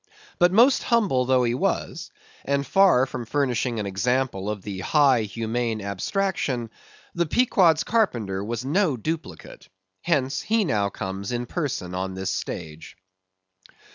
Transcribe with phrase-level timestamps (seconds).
[0.39, 2.09] But most humble though he was,
[2.43, 6.71] and far from furnishing an example of the high, humane abstraction;
[7.13, 9.69] the Pequod's carpenter was no duplicate;
[10.01, 12.97] hence, he now comes in person on this stage.